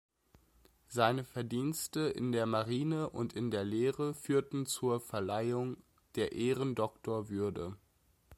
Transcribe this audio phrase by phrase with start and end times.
[0.87, 5.77] Seine Verdienste in der Marine und in der Lehre führten zur Verleihung
[6.15, 7.77] der Ehrendoktorwürde.